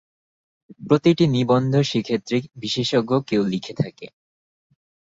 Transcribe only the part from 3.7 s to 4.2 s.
থাকে।